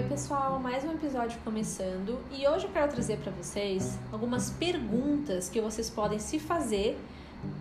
Oi, 0.00 0.08
pessoal, 0.08 0.58
mais 0.58 0.82
um 0.82 0.92
episódio 0.92 1.38
começando 1.44 2.18
e 2.32 2.48
hoje 2.48 2.64
eu 2.64 2.72
quero 2.72 2.90
trazer 2.90 3.18
para 3.18 3.30
vocês 3.32 3.98
algumas 4.10 4.48
perguntas 4.48 5.50
que 5.50 5.60
vocês 5.60 5.90
podem 5.90 6.18
se 6.18 6.38
fazer 6.38 6.98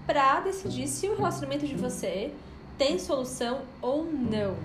para 0.07 0.39
decidir 0.39 0.87
se 0.87 1.09
o 1.09 1.17
relacionamento 1.17 1.67
de 1.67 1.75
você 1.75 2.33
tem 2.77 2.97
solução 2.97 3.63
ou 3.81 4.05
não. 4.05 4.55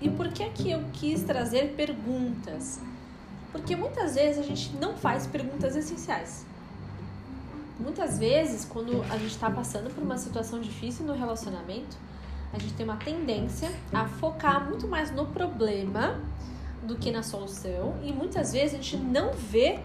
E 0.00 0.08
por 0.08 0.28
que 0.28 0.48
que 0.50 0.70
eu 0.70 0.84
quis 0.92 1.24
trazer 1.24 1.74
perguntas? 1.74 2.78
Porque 3.50 3.74
muitas 3.74 4.14
vezes 4.14 4.38
a 4.38 4.46
gente 4.46 4.72
não 4.76 4.96
faz 4.96 5.26
perguntas 5.26 5.74
essenciais. 5.74 6.46
Muitas 7.80 8.16
vezes, 8.16 8.64
quando 8.64 9.02
a 9.10 9.18
gente 9.18 9.32
está 9.32 9.50
passando 9.50 9.92
por 9.92 10.04
uma 10.04 10.18
situação 10.18 10.60
difícil 10.60 11.04
no 11.04 11.14
relacionamento, 11.14 11.96
a 12.52 12.60
gente 12.60 12.74
tem 12.74 12.84
uma 12.84 12.96
tendência 12.96 13.72
a 13.92 14.06
focar 14.06 14.64
muito 14.64 14.86
mais 14.86 15.10
no 15.10 15.26
problema 15.26 16.22
do 16.84 16.96
que 16.96 17.10
na 17.10 17.22
solução 17.22 17.94
e 18.02 18.12
muitas 18.12 18.52
vezes 18.52 18.74
a 18.74 18.76
gente 18.76 18.96
não 18.96 19.32
vê 19.32 19.80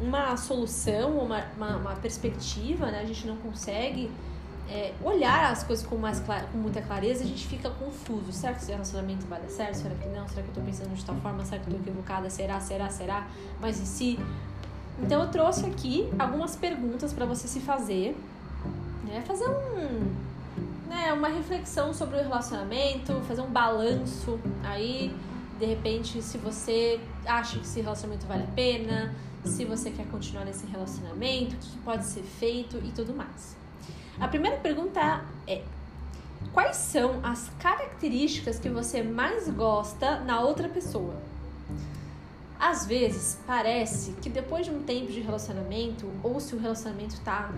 uma 0.00 0.36
solução, 0.36 1.18
uma, 1.18 1.44
uma, 1.56 1.76
uma 1.76 1.94
perspectiva, 1.96 2.86
né? 2.86 3.00
A 3.00 3.06
gente 3.06 3.26
não 3.26 3.36
consegue 3.36 4.10
é, 4.68 4.92
olhar 5.02 5.50
as 5.50 5.62
coisas 5.62 5.86
com, 5.86 5.96
mais 5.96 6.20
com 6.20 6.58
muita 6.58 6.82
clareza, 6.82 7.24
a 7.24 7.26
gente 7.26 7.46
fica 7.46 7.70
confuso. 7.70 8.32
Será 8.32 8.52
que 8.52 8.62
esse 8.62 8.70
relacionamento 8.70 9.26
vai 9.26 9.40
dar 9.40 9.48
certo? 9.48 9.76
Será 9.76 9.94
que 9.94 10.08
não? 10.08 10.28
Será 10.28 10.42
que 10.42 10.48
eu 10.48 10.54
tô 10.54 10.60
pensando 10.60 10.94
de 10.94 11.04
tal 11.04 11.16
forma? 11.16 11.44
Será 11.44 11.60
que 11.60 11.70
eu 11.70 11.74
tô 11.74 11.80
equivocada? 11.80 12.28
Será, 12.28 12.60
será, 12.60 12.90
será? 12.90 13.26
Mas 13.60 13.80
e 13.80 13.86
se? 13.86 14.18
Então 15.00 15.22
eu 15.22 15.30
trouxe 15.30 15.64
aqui 15.66 16.08
algumas 16.18 16.56
perguntas 16.56 17.12
para 17.12 17.24
você 17.24 17.46
se 17.46 17.60
fazer, 17.60 18.16
né? 19.04 19.22
Fazer 19.26 19.46
um, 19.46 20.14
né, 20.88 21.12
uma 21.12 21.28
reflexão 21.28 21.92
sobre 21.94 22.16
o 22.16 22.22
relacionamento, 22.22 23.20
fazer 23.26 23.42
um 23.42 23.50
balanço 23.50 24.38
aí 24.64 25.14
de 25.58 25.66
repente, 25.66 26.22
se 26.22 26.38
você 26.38 27.00
acha 27.24 27.58
que 27.58 27.64
esse 27.64 27.80
relacionamento 27.80 28.26
vale 28.26 28.44
a 28.44 28.48
pena, 28.48 29.14
se 29.44 29.64
você 29.64 29.90
quer 29.90 30.06
continuar 30.06 30.44
nesse 30.44 30.66
relacionamento, 30.66 31.54
o 31.54 31.58
que 31.58 31.78
pode 31.78 32.04
ser 32.04 32.22
feito 32.22 32.78
e 32.78 32.90
tudo 32.90 33.14
mais. 33.14 33.56
A 34.20 34.28
primeira 34.28 34.56
pergunta 34.58 35.24
é: 35.46 35.62
quais 36.52 36.76
são 36.76 37.20
as 37.22 37.50
características 37.58 38.58
que 38.58 38.68
você 38.68 39.02
mais 39.02 39.48
gosta 39.48 40.20
na 40.20 40.40
outra 40.40 40.68
pessoa? 40.68 41.14
Às 42.58 42.86
vezes 42.86 43.38
parece 43.46 44.12
que 44.12 44.30
depois 44.30 44.64
de 44.64 44.72
um 44.72 44.82
tempo 44.82 45.12
de 45.12 45.20
relacionamento, 45.20 46.10
ou 46.22 46.40
se 46.40 46.54
o 46.54 46.58
relacionamento 46.58 47.14
está 47.14 47.52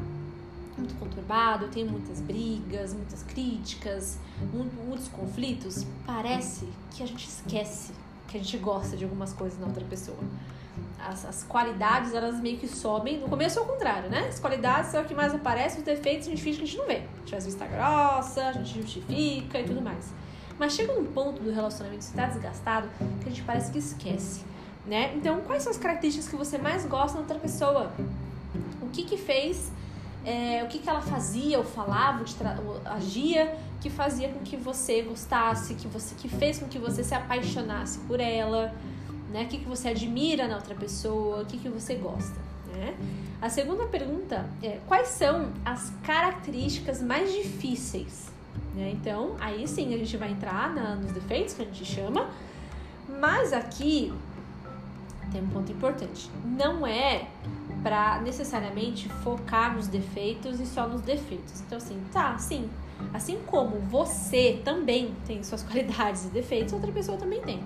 muito 0.79 0.99
conturbado, 0.99 1.69
tem 1.69 1.85
muitas 1.85 2.21
brigas, 2.21 2.95
muitas 2.95 3.23
críticas, 3.23 4.19
muitos 4.53 5.09
conflitos, 5.09 5.85
parece 6.07 6.69
que 6.93 7.03
a 7.03 7.07
gente 7.07 7.27
esquece 7.27 7.93
que 8.29 8.37
a 8.37 8.41
gente 8.41 8.59
gosta 8.59 8.97
de 8.97 9.05
algumas 9.05 9.33
coisas 9.33 9.59
na 9.59 9.67
outra 9.67 9.85
pessoa. 9.85 10.19
As, 10.99 11.25
as 11.25 11.45
qualidades, 11.45 12.13
elas 12.13 12.41
meio 12.41 12.59
que 12.59 12.69
sobem. 12.69 13.19
No 13.19 13.29
começo 13.29 13.59
é 13.59 13.63
o 13.63 13.65
contrário, 13.65 14.11
né? 14.11 14.29
As 14.29 14.39
qualidades 14.39 14.91
são 14.91 15.03
o 15.03 15.05
que 15.05 15.15
mais 15.15 15.35
aparece, 15.35 15.79
os 15.79 15.85
defeitos 15.85 16.27
a 16.27 16.31
gente 16.31 16.43
finge 16.43 16.59
que 16.59 16.65
a 16.65 16.67
gente 16.67 16.79
não 16.79 16.87
vê. 16.87 16.97
A 16.97 17.19
gente 17.21 17.31
faz 17.31 17.47
vista 17.47 17.67
grossa, 17.67 18.49
a 18.49 18.53
gente 18.53 18.83
justifica 18.83 19.59
e 19.59 19.65
tudo 19.65 19.81
mais. 19.81 20.13
Mas 20.59 20.75
chega 20.75 20.93
num 20.93 21.07
ponto 21.07 21.43
do 21.43 21.53
relacionamento 21.53 22.01
que 22.01 22.11
está 22.11 22.27
desgastado 22.27 22.89
que 23.21 23.29
a 23.29 23.31
gente 23.31 23.43
parece 23.43 23.73
que 23.73 23.79
esquece, 23.79 24.45
né? 24.87 25.15
Então, 25.15 25.41
quais 25.41 25.63
são 25.63 25.71
as 25.71 25.79
características 25.79 26.29
que 26.29 26.37
você 26.37 26.59
mais 26.59 26.85
gosta 26.85 27.15
na 27.15 27.21
outra 27.21 27.39
pessoa? 27.39 27.93
O 28.83 28.89
que 28.89 29.05
que 29.05 29.17
fez 29.17 29.71
é, 30.29 30.63
o 30.63 30.67
que, 30.67 30.79
que 30.79 30.89
ela 30.91 31.01
fazia 31.01 31.57
ou 31.57 31.65
falava, 31.65 32.23
ou 32.67 32.79
agia, 32.85 33.57
que 33.81 33.89
fazia 33.89 34.29
com 34.29 34.41
que 34.41 34.59
você 34.59 35.01
gostasse, 35.01 35.75
que 35.75 35.89
você 35.89 36.15
que 36.15 36.29
fez 36.29 36.59
com 36.59 36.69
que 36.69 36.79
você 36.79 37.03
se 37.03 37.15
apaixonasse 37.15 37.99
por 38.01 38.21
ela, 38.21 38.75
né? 39.31 39.45
O 39.45 39.47
que, 39.47 39.57
que 39.57 39.65
você 39.65 39.89
admira 39.89 40.47
na 40.47 40.57
outra 40.57 40.75
pessoa, 40.75 41.41
o 41.43 41.47
que, 41.47 41.57
que 41.57 41.71
você 41.71 41.95
gosta, 41.95 42.39
né? 42.75 42.95
A 43.41 43.49
segunda 43.49 43.87
pergunta 43.87 44.45
é 44.63 44.81
quais 44.87 45.09
são 45.09 45.51
as 45.65 45.91
características 46.03 47.01
mais 47.01 47.33
difíceis, 47.33 48.31
né? 48.75 48.91
Então, 48.93 49.35
aí 49.41 49.67
sim 49.67 49.95
a 49.95 49.97
gente 49.97 50.15
vai 50.19 50.31
entrar 50.31 50.75
na, 50.75 50.95
nos 50.95 51.11
defeitos 51.11 51.55
que 51.55 51.63
a 51.63 51.65
gente 51.65 51.87
chama, 51.87 52.29
mas 53.09 53.55
aqui 53.55 54.13
tem 55.31 55.43
um 55.43 55.49
ponto 55.49 55.71
importante. 55.71 56.31
Não 56.45 56.87
é 56.87 57.29
para 57.83 58.21
necessariamente 58.21 59.09
focar 59.09 59.75
nos 59.75 59.87
defeitos 59.87 60.61
e 60.61 60.67
só 60.67 60.87
nos 60.87 61.03
defeitos. 61.03 61.61
Então, 61.61 61.79
assim, 61.79 62.03
tá, 62.13 62.37
sim. 62.39 62.69
Assim 63.15 63.39
como 63.47 63.79
você 63.81 64.61
também 64.65 65.15
tem 65.27 65.43
suas 65.43 65.63
qualidades 65.65 66.25
e 66.25 66.29
defeitos, 66.29 66.73
outra 66.73 66.91
pessoa 66.91 67.17
também 67.17 67.41
tem. 67.41 67.63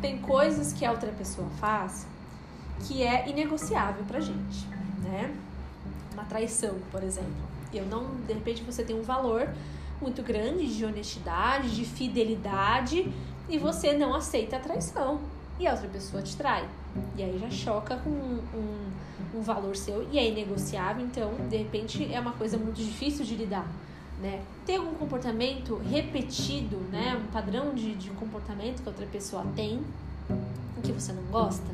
Tem 0.00 0.18
coisas 0.18 0.72
que 0.72 0.84
a 0.84 0.90
outra 0.90 1.10
pessoa 1.12 1.48
faz 1.60 2.06
que 2.86 3.02
é 3.02 3.28
inegociável 3.28 4.04
pra 4.04 4.18
gente, 4.18 4.66
né? 5.02 5.32
Uma 6.12 6.24
traição, 6.24 6.76
por 6.90 7.02
exemplo. 7.02 7.30
Eu 7.72 7.86
não, 7.86 8.16
de 8.26 8.32
repente 8.32 8.62
você 8.62 8.82
tem 8.82 8.98
um 8.98 9.02
valor 9.02 9.48
muito 10.00 10.22
grande 10.22 10.76
de 10.76 10.84
honestidade, 10.84 11.74
de 11.76 11.84
fidelidade 11.84 13.12
e 13.48 13.56
você 13.56 13.92
não 13.92 14.14
aceita 14.14 14.56
a 14.56 14.58
traição 14.60 15.20
e 15.62 15.66
a 15.66 15.72
outra 15.72 15.88
pessoa 15.88 16.22
te 16.22 16.36
trai. 16.36 16.68
E 17.16 17.22
aí 17.22 17.38
já 17.38 17.50
choca 17.50 17.96
com 17.96 18.10
um, 18.10 18.42
um, 18.54 19.38
um 19.38 19.42
valor 19.42 19.76
seu 19.76 20.06
e 20.10 20.18
é 20.18 20.28
inegociável, 20.28 21.04
então 21.04 21.32
de 21.48 21.56
repente 21.56 22.12
é 22.12 22.18
uma 22.20 22.32
coisa 22.32 22.58
muito 22.58 22.76
difícil 22.76 23.24
de 23.24 23.36
lidar. 23.36 23.66
Né? 24.20 24.42
Tem 24.66 24.76
algum 24.76 24.94
comportamento 24.94 25.76
repetido, 25.78 26.76
né? 26.90 27.16
um 27.16 27.32
padrão 27.32 27.74
de, 27.74 27.94
de 27.94 28.10
comportamento 28.10 28.82
que 28.82 28.88
outra 28.88 29.06
pessoa 29.06 29.44
tem 29.56 29.82
que 30.82 30.92
você 30.92 31.12
não 31.12 31.22
gosta? 31.24 31.70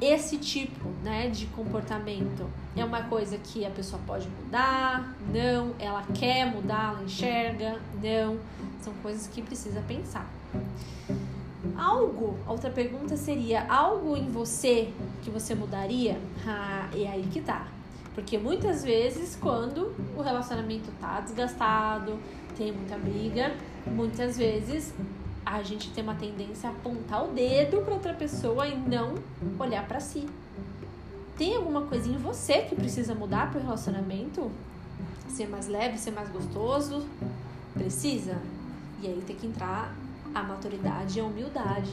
Esse 0.00 0.36
tipo 0.38 0.88
né, 1.02 1.28
de 1.28 1.46
comportamento 1.46 2.48
é 2.76 2.84
uma 2.84 3.02
coisa 3.04 3.38
que 3.38 3.64
a 3.64 3.70
pessoa 3.70 4.00
pode 4.06 4.28
mudar? 4.28 5.14
Não. 5.32 5.74
Ela 5.78 6.02
quer 6.14 6.46
mudar? 6.46 6.94
Ela 6.94 7.04
enxerga? 7.04 7.80
Não. 8.02 8.38
São 8.80 8.92
coisas 9.02 9.26
que 9.26 9.42
precisa 9.42 9.80
pensar. 9.86 10.28
Algo, 11.76 12.36
outra 12.46 12.70
pergunta 12.70 13.16
seria: 13.16 13.66
algo 13.68 14.16
em 14.16 14.28
você 14.28 14.92
que 15.22 15.30
você 15.30 15.54
mudaria? 15.54 16.18
Ah, 16.46 16.88
e 16.94 17.06
aí 17.06 17.26
que 17.32 17.40
tá. 17.40 17.66
Porque 18.14 18.38
muitas 18.38 18.84
vezes, 18.84 19.36
quando 19.40 19.92
o 20.16 20.22
relacionamento 20.22 20.90
tá 21.00 21.20
desgastado, 21.20 22.18
tem 22.56 22.70
muita 22.70 22.96
briga, 22.96 23.52
muitas 23.86 24.36
vezes 24.38 24.94
a 25.44 25.62
gente 25.62 25.90
tem 25.90 26.02
uma 26.02 26.14
tendência 26.14 26.70
a 26.70 26.72
apontar 26.72 27.24
o 27.24 27.32
dedo 27.32 27.82
para 27.82 27.94
outra 27.94 28.14
pessoa 28.14 28.66
e 28.66 28.76
não 28.76 29.14
olhar 29.58 29.86
para 29.86 30.00
si. 30.00 30.26
Tem 31.36 31.56
alguma 31.56 31.82
coisa 31.82 32.08
em 32.08 32.16
você 32.16 32.62
que 32.62 32.76
precisa 32.76 33.14
mudar 33.14 33.50
para 33.50 33.60
o 33.60 33.62
relacionamento? 33.62 34.50
Ser 35.28 35.48
mais 35.48 35.66
leve, 35.66 35.98
ser 35.98 36.12
mais 36.12 36.28
gostoso? 36.28 37.04
Precisa? 37.74 38.38
E 39.02 39.08
aí 39.08 39.22
tem 39.26 39.34
que 39.34 39.48
entrar 39.48 39.92
a 40.34 40.42
maturidade 40.42 41.18
e 41.18 41.22
a 41.22 41.24
humildade 41.24 41.92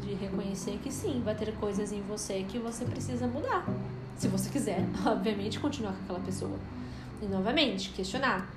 de 0.00 0.14
reconhecer 0.14 0.78
que 0.82 0.90
sim, 0.90 1.20
vai 1.22 1.34
ter 1.34 1.54
coisas 1.56 1.92
em 1.92 2.00
você 2.02 2.44
que 2.48 2.58
você 2.58 2.84
precisa 2.84 3.26
mudar. 3.26 3.66
Se 4.16 4.28
você 4.28 4.48
quiser, 4.48 4.84
obviamente, 5.04 5.60
continuar 5.60 5.92
com 5.92 6.02
aquela 6.04 6.20
pessoa. 6.20 6.56
E 7.20 7.26
novamente, 7.26 7.90
questionar. 7.90 8.48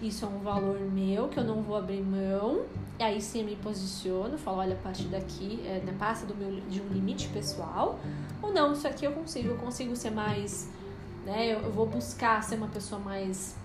Isso 0.00 0.24
é 0.24 0.28
um 0.28 0.38
valor 0.38 0.80
meu 0.80 1.28
que 1.28 1.38
eu 1.38 1.44
não 1.44 1.62
vou 1.62 1.76
abrir 1.76 2.02
mão. 2.02 2.64
E 2.98 3.02
aí 3.02 3.20
sim 3.20 3.40
eu 3.40 3.46
me 3.46 3.56
posiciono, 3.56 4.38
falo, 4.38 4.58
olha, 4.58 4.74
a 4.74 4.78
partir 4.78 5.04
daqui, 5.04 5.60
é, 5.66 5.80
né, 5.84 5.94
passa 5.98 6.24
do 6.26 6.34
meu, 6.34 6.60
de 6.68 6.80
um 6.80 6.88
limite 6.88 7.28
pessoal. 7.28 7.98
Ou 8.40 8.52
não, 8.52 8.72
isso 8.72 8.86
aqui 8.86 9.04
eu 9.04 9.12
consigo, 9.12 9.48
eu 9.48 9.56
consigo 9.56 9.96
ser 9.96 10.10
mais. 10.10 10.68
Né, 11.24 11.54
eu, 11.54 11.60
eu 11.60 11.72
vou 11.72 11.86
buscar 11.86 12.42
ser 12.42 12.56
uma 12.56 12.68
pessoa 12.68 13.00
mais 13.00 13.56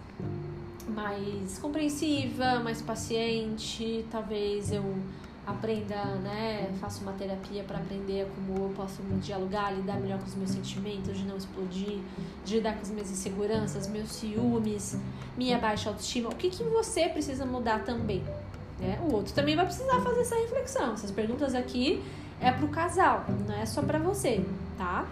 mais 0.89 1.59
compreensiva, 1.59 2.59
mais 2.59 2.81
paciente, 2.81 4.05
talvez 4.11 4.71
eu 4.71 4.83
aprenda, 5.51 5.95
né, 6.23 6.71
faça 6.79 7.01
uma 7.01 7.13
terapia 7.13 7.63
para 7.63 7.77
aprender 7.77 8.29
como 8.35 8.65
eu 8.65 8.69
posso 8.75 9.01
me 9.03 9.19
dialogar, 9.19 9.71
lidar 9.71 9.99
melhor 9.99 10.19
com 10.19 10.25
os 10.25 10.35
meus 10.35 10.51
sentimentos, 10.51 11.17
de 11.17 11.25
não 11.25 11.37
explodir, 11.37 11.99
de 12.45 12.55
lidar 12.55 12.75
com 12.75 12.81
as 12.81 12.89
minhas 12.89 13.11
inseguranças, 13.11 13.87
meus 13.87 14.09
ciúmes, 14.11 14.97
minha 15.37 15.57
baixa 15.57 15.89
autoestima. 15.89 16.29
O 16.29 16.35
que, 16.35 16.49
que 16.49 16.63
você 16.63 17.09
precisa 17.09 17.45
mudar 17.45 17.83
também? 17.83 18.23
Né? 18.79 18.99
O 19.03 19.13
outro 19.13 19.33
também 19.33 19.55
vai 19.55 19.65
precisar 19.65 19.99
fazer 20.01 20.21
essa 20.21 20.35
reflexão. 20.35 20.93
Essas 20.93 21.11
perguntas 21.11 21.53
aqui 21.53 22.03
é 22.39 22.51
pro 22.51 22.67
casal, 22.69 23.25
não 23.47 23.55
é 23.55 23.65
só 23.65 23.81
para 23.81 23.99
você, 23.99 24.45
tá? 24.77 25.05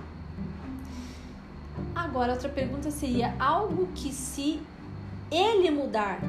Agora, 1.94 2.34
outra 2.34 2.50
pergunta 2.50 2.90
seria 2.90 3.36
algo 3.40 3.88
que 3.94 4.12
se 4.14 4.62
ele 5.30 5.70
mudar, 5.70 6.20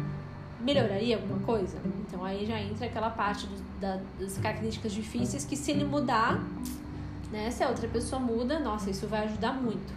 melhoraria 0.61 1.17
alguma 1.17 1.39
coisa? 1.41 1.79
Então 2.01 2.25
aí 2.25 2.47
já 2.47 2.61
entra 2.61 2.87
aquela 2.87 3.11
parte 3.11 3.47
do, 3.47 3.81
da, 3.81 4.01
das 4.19 4.39
características 4.39 4.93
difíceis 4.93 5.45
que 5.45 5.57
se 5.57 5.71
ele 5.71 5.85
mudar, 5.85 6.43
né, 7.31 7.51
se 7.51 7.63
a 7.63 7.69
outra 7.69 7.87
pessoa 7.89 8.21
muda, 8.21 8.59
nossa, 8.59 8.91
isso 8.91 9.07
vai 9.07 9.25
ajudar 9.25 9.53
muito. 9.53 9.93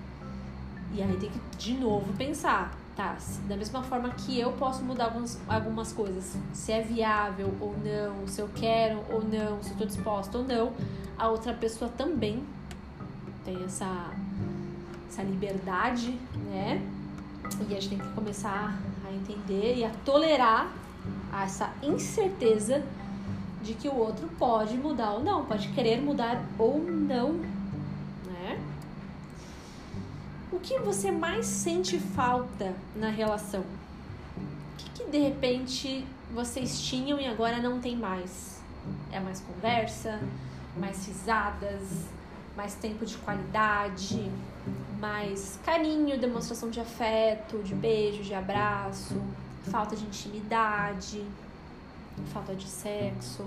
E 0.93 1.01
aí 1.01 1.17
tem 1.17 1.29
que 1.29 1.39
de 1.57 1.73
novo 1.73 2.11
pensar, 2.13 2.75
tá, 2.95 3.17
da 3.47 3.55
mesma 3.55 3.81
forma 3.81 4.09
que 4.09 4.39
eu 4.39 4.51
posso 4.53 4.83
mudar 4.83 5.05
algumas, 5.05 5.39
algumas 5.47 5.93
coisas, 5.93 6.35
se 6.53 6.71
é 6.71 6.81
viável 6.81 7.53
ou 7.59 7.75
não, 7.77 8.27
se 8.27 8.41
eu 8.41 8.49
quero 8.53 9.03
ou 9.09 9.23
não, 9.23 9.63
se 9.63 9.71
eu 9.71 9.77
tô 9.77 9.85
disposta 9.85 10.37
ou 10.37 10.43
não, 10.43 10.73
a 11.17 11.27
outra 11.29 11.53
pessoa 11.53 11.89
também 11.89 12.43
tem 13.45 13.63
essa, 13.63 14.11
essa 15.07 15.23
liberdade, 15.23 16.11
né? 16.45 16.81
E 17.69 17.75
a 17.75 17.79
gente 17.79 17.89
tem 17.89 17.99
que 17.99 18.07
começar 18.13 18.77
entender 19.11 19.77
e 19.77 19.85
a 19.85 19.91
tolerar 20.05 20.71
essa 21.43 21.73
incerteza 21.81 22.83
de 23.61 23.73
que 23.73 23.87
o 23.87 23.95
outro 23.95 24.27
pode 24.39 24.75
mudar 24.75 25.13
ou 25.13 25.23
não, 25.23 25.45
pode 25.45 25.69
querer 25.69 26.01
mudar 26.01 26.43
ou 26.57 26.79
não, 26.79 27.33
né? 28.25 28.59
O 30.51 30.59
que 30.59 30.79
você 30.79 31.11
mais 31.11 31.45
sente 31.45 31.99
falta 31.99 32.73
na 32.95 33.09
relação? 33.09 33.61
O 33.61 34.77
que, 34.77 34.89
que 34.89 35.11
de 35.11 35.19
repente 35.19 36.05
vocês 36.33 36.81
tinham 36.81 37.19
e 37.19 37.27
agora 37.27 37.59
não 37.59 37.79
tem 37.79 37.95
mais? 37.95 38.61
É 39.11 39.19
mais 39.19 39.39
conversa, 39.41 40.19
mais 40.77 41.05
risadas, 41.05 42.07
mais 42.55 42.75
tempo 42.75 43.05
de 43.05 43.17
qualidade, 43.17 44.29
mais 44.99 45.59
carinho, 45.65 46.19
demonstração 46.19 46.69
de 46.69 46.79
afeto, 46.79 47.57
de 47.63 47.73
beijo, 47.73 48.23
de 48.23 48.33
abraço, 48.33 49.21
falta 49.63 49.95
de 49.95 50.03
intimidade, 50.03 51.25
falta 52.33 52.55
de 52.55 52.67
sexo. 52.67 53.45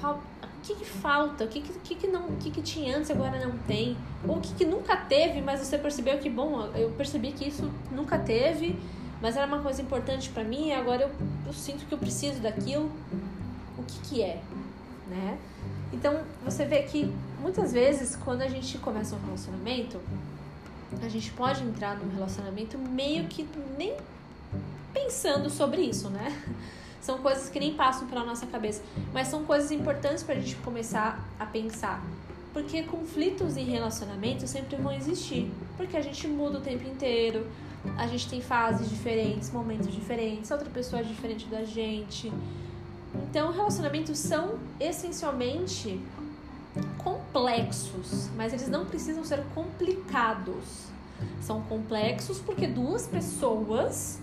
Falta, 0.00 0.20
o 0.42 0.62
que, 0.62 0.74
que 0.74 0.84
falta? 0.84 1.44
O 1.44 1.48
que, 1.48 1.62
que, 1.62 1.94
que, 1.94 2.06
não, 2.06 2.28
o 2.28 2.36
que, 2.36 2.50
que 2.50 2.60
tinha 2.60 2.96
antes 2.96 3.08
e 3.08 3.12
agora 3.12 3.44
não 3.44 3.56
tem? 3.60 3.96
Ou 4.28 4.36
o 4.36 4.40
que, 4.40 4.52
que 4.54 4.64
nunca 4.64 4.96
teve, 4.96 5.40
mas 5.40 5.60
você 5.60 5.78
percebeu 5.78 6.18
que, 6.18 6.28
bom, 6.28 6.66
eu 6.74 6.90
percebi 6.90 7.32
que 7.32 7.48
isso 7.48 7.70
nunca 7.90 8.18
teve, 8.18 8.78
mas 9.22 9.36
era 9.36 9.46
uma 9.46 9.60
coisa 9.60 9.80
importante 9.80 10.28
para 10.28 10.44
mim 10.44 10.68
e 10.68 10.72
agora 10.72 11.04
eu, 11.04 11.10
eu 11.46 11.52
sinto 11.52 11.86
que 11.86 11.92
eu 11.92 11.98
preciso 11.98 12.40
daquilo. 12.40 12.90
O 13.78 13.82
que, 13.82 13.98
que 14.00 14.22
é? 14.22 14.42
Né? 15.08 15.38
Então, 15.92 16.20
você 16.44 16.66
vê 16.66 16.82
que 16.82 17.12
muitas 17.40 17.72
vezes, 17.72 18.16
quando 18.16 18.42
a 18.42 18.48
gente 18.48 18.78
começa 18.78 19.16
um 19.16 19.24
relacionamento, 19.24 20.00
a 21.02 21.08
gente 21.08 21.30
pode 21.32 21.62
entrar 21.62 21.96
num 21.96 22.12
relacionamento 22.14 22.78
meio 22.78 23.26
que 23.26 23.48
nem 23.78 23.96
pensando 24.92 25.48
sobre 25.48 25.82
isso, 25.82 26.08
né? 26.10 26.36
São 27.00 27.18
coisas 27.18 27.48
que 27.48 27.58
nem 27.58 27.74
passam 27.74 28.06
pela 28.06 28.24
nossa 28.24 28.46
cabeça, 28.46 28.82
mas 29.10 29.28
são 29.28 29.42
coisas 29.44 29.72
importantes 29.72 30.22
para 30.22 30.34
a 30.34 30.38
gente 30.38 30.56
começar 30.56 31.26
a 31.38 31.46
pensar. 31.46 32.04
Porque 32.52 32.82
conflitos 32.82 33.56
em 33.56 33.64
relacionamento 33.64 34.46
sempre 34.46 34.76
vão 34.76 34.92
existir, 34.92 35.50
porque 35.78 35.96
a 35.96 36.02
gente 36.02 36.28
muda 36.28 36.58
o 36.58 36.60
tempo 36.60 36.86
inteiro, 36.86 37.46
a 37.96 38.06
gente 38.06 38.28
tem 38.28 38.42
fases 38.42 38.90
diferentes, 38.90 39.50
momentos 39.50 39.90
diferentes, 39.90 40.50
outra 40.50 40.68
pessoa 40.68 41.00
é 41.00 41.02
diferente 41.02 41.46
da 41.46 41.64
gente. 41.64 42.30
Então, 43.14 43.50
relacionamentos 43.50 44.18
são 44.18 44.58
essencialmente 44.78 45.98
complexos, 47.02 48.28
mas 48.36 48.52
eles 48.52 48.68
não 48.68 48.84
precisam 48.84 49.24
ser 49.24 49.42
complicados. 49.54 50.88
São 51.40 51.60
complexos 51.62 52.38
porque 52.38 52.66
duas 52.66 53.06
pessoas 53.06 54.18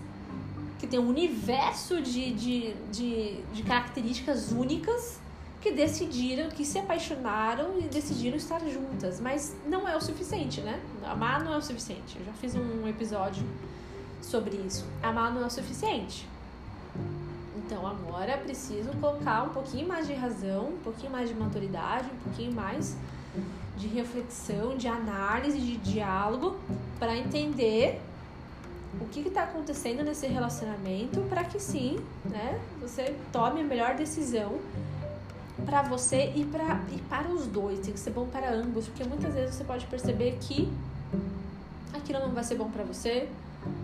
que 0.78 0.86
têm 0.86 0.98
um 0.98 1.08
universo 1.08 2.00
de, 2.00 2.32
de, 2.32 2.74
de, 2.92 3.42
de 3.52 3.62
características 3.62 4.52
únicas 4.52 5.18
que 5.60 5.72
decidiram, 5.72 6.48
que 6.48 6.64
se 6.64 6.78
apaixonaram 6.78 7.78
e 7.78 7.82
decidiram 7.82 8.36
estar 8.36 8.60
juntas. 8.68 9.20
Mas 9.20 9.56
não 9.66 9.88
é 9.88 9.96
o 9.96 10.00
suficiente, 10.00 10.60
né? 10.60 10.80
Amar 11.04 11.44
não 11.44 11.52
é 11.52 11.56
o 11.56 11.62
suficiente. 11.62 12.16
Eu 12.18 12.26
já 12.26 12.32
fiz 12.32 12.54
um 12.54 12.86
episódio 12.86 13.44
sobre 14.22 14.56
isso. 14.56 14.84
Amar 15.02 15.32
não 15.34 15.42
é 15.42 15.46
o 15.46 15.50
suficiente. 15.50 16.26
Então 17.68 17.86
agora 17.86 18.32
é 18.32 18.36
preciso 18.38 18.88
colocar 18.98 19.42
um 19.42 19.50
pouquinho 19.50 19.86
mais 19.86 20.06
de 20.06 20.14
razão, 20.14 20.70
um 20.70 20.78
pouquinho 20.78 21.12
mais 21.12 21.28
de 21.28 21.34
maturidade, 21.34 22.08
um 22.10 22.24
pouquinho 22.24 22.54
mais 22.54 22.96
de 23.76 23.86
reflexão, 23.88 24.74
de 24.74 24.88
análise, 24.88 25.60
de 25.60 25.76
diálogo, 25.76 26.56
para 26.98 27.14
entender 27.14 28.00
o 28.98 29.04
que 29.04 29.20
está 29.20 29.42
acontecendo 29.42 30.02
nesse 30.02 30.26
relacionamento, 30.26 31.20
para 31.28 31.44
que 31.44 31.60
sim, 31.60 32.00
né, 32.24 32.58
você 32.80 33.14
tome 33.30 33.60
a 33.60 33.64
melhor 33.64 33.96
decisão 33.96 34.58
para 35.66 35.82
você 35.82 36.32
e, 36.34 36.46
pra, 36.46 36.80
e 36.90 36.96
para 37.02 37.28
os 37.28 37.46
dois. 37.46 37.80
Tem 37.80 37.92
que 37.92 38.00
ser 38.00 38.12
bom 38.12 38.26
para 38.26 38.50
ambos, 38.50 38.88
porque 38.88 39.04
muitas 39.04 39.34
vezes 39.34 39.54
você 39.54 39.64
pode 39.64 39.84
perceber 39.84 40.38
que 40.40 40.72
aquilo 41.92 42.20
não 42.20 42.30
vai 42.30 42.44
ser 42.44 42.54
bom 42.54 42.70
para 42.70 42.82
você, 42.82 43.28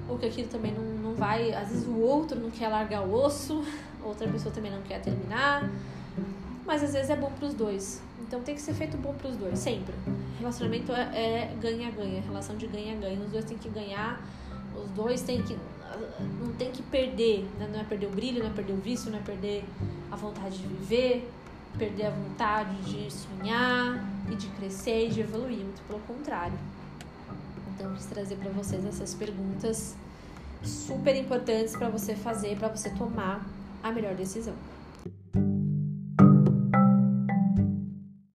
ou 0.09 0.19
que 0.19 0.27
aquilo 0.27 0.49
também 0.49 0.73
não, 0.73 0.83
não 0.83 1.15
vai. 1.15 1.53
Às 1.53 1.69
vezes 1.69 1.87
o 1.87 1.99
outro 1.99 2.39
não 2.39 2.51
quer 2.51 2.69
largar 2.69 3.03
o 3.03 3.13
osso, 3.15 3.65
outra 4.03 4.29
pessoa 4.29 4.55
também 4.55 4.71
não 4.71 4.83
quer 4.83 5.01
terminar, 5.01 5.69
mas 6.67 6.83
às 6.83 6.93
vezes 6.93 7.11
é 7.11 7.17
bom 7.17 7.31
para 7.31 7.47
os 7.47 7.55
dois. 7.55 8.03
Então 8.27 8.41
tem 8.41 8.55
que 8.55 8.61
ser 8.61 8.75
feito 8.75 8.97
bom 8.97 9.15
para 9.15 9.29
os 9.29 9.37
dois, 9.37 9.59
sempre. 9.59 9.95
Relacionamento 10.39 10.93
é 10.93 11.55
ganha-ganha, 11.61 12.19
é 12.19 12.21
relação 12.21 12.57
de 12.57 12.67
ganha-ganha. 12.67 13.21
Os 13.21 13.31
dois 13.31 13.45
têm 13.45 13.59
que 13.59 13.69
ganhar, 13.69 14.21
os 14.75 14.91
dois 14.91 15.23
têm 15.23 15.43
que. 15.43 15.57
Não 16.41 16.53
tem 16.55 16.73
que 16.73 16.83
perder, 16.83 17.47
né? 17.59 17.69
não 17.73 17.81
é 17.81 17.85
perder 17.85 18.07
o 18.07 18.11
brilho, 18.11 18.41
não 18.41 18.51
é 18.51 18.53
perder 18.53 18.73
o 18.73 18.79
vício, 18.79 19.11
não 19.11 19.19
é 19.19 19.23
perder 19.23 19.65
a 20.11 20.17
vontade 20.17 20.59
de 20.59 20.67
viver, 20.67 21.31
perder 21.79 22.07
a 22.07 22.11
vontade 22.11 22.75
de 22.83 23.13
sonhar 23.13 24.05
e 24.29 24.35
de 24.35 24.49
crescer 24.49 25.07
e 25.07 25.11
de 25.11 25.21
evoluir, 25.21 25.59
muito 25.59 25.83
pelo 25.87 26.01
contrário. 26.01 26.59
Então, 27.75 27.91
eu 27.91 27.97
quis 27.97 28.07
trazer 28.07 28.37
para 28.37 28.51
vocês 28.51 28.85
essas 28.85 29.15
perguntas 29.15 29.97
super 30.63 31.15
importantes 31.17 31.77
para 31.77 31.89
você 31.89 32.15
fazer, 32.15 32.57
para 32.57 32.69
você 32.69 32.91
tomar 32.91 33.45
a 33.83 33.91
melhor 33.91 34.15
decisão. 34.15 34.55